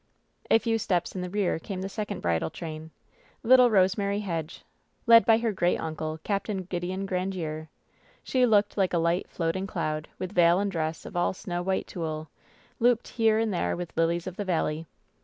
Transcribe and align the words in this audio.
A 0.49 0.57
few 0.57 0.79
steps 0.79 1.13
in 1.13 1.21
the 1.21 1.29
rear 1.29 1.59
came 1.59 1.83
the 1.83 1.87
second 1.87 2.21
bridal 2.21 2.49
train— 2.49 2.89
little 3.43 3.69
Kosemary 3.69 4.23
Hedge, 4.23 4.63
led 5.05 5.27
by 5.27 5.37
her 5.37 5.51
greatuncle, 5.53 6.17
Capt 6.23 6.47
Gideon 6.69 7.05
Grandiere. 7.05 7.67
She 8.23 8.47
looked 8.47 8.77
like 8.77 8.93
a 8.95 8.97
light, 8.97 9.29
floating 9.29 9.67
cloud, 9.67 10.07
with 10.17 10.31
veil 10.31 10.59
and 10.59 10.71
dress 10.71 11.05
all 11.05 11.29
of 11.29 11.35
snow 11.35 11.61
white 11.61 11.85
tulle, 11.85 12.29
looped 12.79 13.09
here 13.09 13.37
and 13.37 13.53
there 13.53 13.77
with 13.77 13.95
lilies 13.95 14.25
of 14.25 14.37
the 14.37 14.43
valley. 14.45 14.87